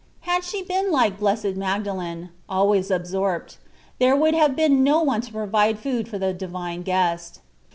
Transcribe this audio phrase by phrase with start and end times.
[0.21, 3.57] Had she been like Blessed Magdalen— always absorpt—
[4.01, 7.39] ^there would have been no one to provide food for the Divine Guest.